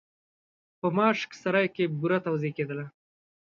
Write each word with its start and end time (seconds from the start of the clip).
په 0.79 0.87
ماشک 0.97 1.29
سرای 1.41 1.67
کې 1.75 1.85
بوره 1.99 2.17
توزېع 2.25 2.51
کېدله. 2.57 2.85